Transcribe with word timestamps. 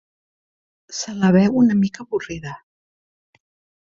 Se 0.99 1.13
la 1.19 1.29
veu 1.37 1.59
una 1.65 1.77
mica 1.83 2.07
avorrida. 2.07 2.55